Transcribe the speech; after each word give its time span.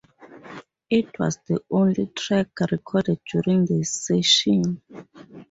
It 0.89 1.19
was 1.19 1.37
the 1.47 1.63
only 1.69 2.07
track 2.07 2.49
recorded 2.71 3.19
during 3.31 3.67
the 3.67 3.83
session. 3.83 4.81